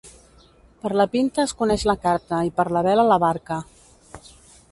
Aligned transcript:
Per 0.83 0.91
la 1.01 1.05
pinta 1.15 1.43
es 1.43 1.53
coneix 1.59 1.83
la 1.91 1.95
carta 2.07 2.41
i 2.49 2.51
per 2.61 2.67
la 2.77 2.83
vela 2.89 3.07
la 3.11 3.21
barca. 3.27 3.59